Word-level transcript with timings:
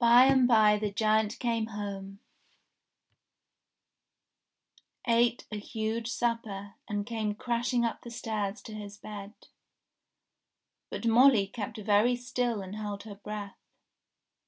By 0.00 0.24
and 0.24 0.48
by 0.48 0.76
the 0.76 0.90
giant 0.90 1.38
came 1.38 1.66
home, 1.66 2.18
ate 5.06 5.46
a 5.52 5.56
huge 5.56 6.08
supper, 6.10 6.74
and 6.88 7.06
came 7.06 7.36
crashing 7.36 7.84
up 7.84 8.00
the 8.02 8.10
stairs 8.10 8.60
to 8.62 8.74
his 8.74 8.96
bed. 8.98 9.34
But 10.90 11.06
Molly 11.06 11.46
kept 11.46 11.78
very 11.78 12.16
still 12.16 12.60
and 12.60 12.74
held 12.74 13.04
her 13.04 13.14
breath. 13.14 13.60